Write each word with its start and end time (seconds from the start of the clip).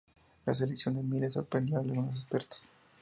La 0.47 0.55
selección 0.55 0.95
de 0.95 1.03
Miller 1.03 1.31
sorprendió 1.31 1.77
a 1.77 1.81
algunos 1.81 2.15
expertos. 2.15 2.63